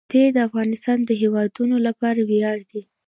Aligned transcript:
ښتې 0.07 0.23
د 0.35 0.37
افغانستان 0.47 0.97
د 1.05 1.11
هیوادوالو 1.21 1.77
لپاره 1.87 2.19
ویاړ 2.29 2.57
دی. 2.71 2.81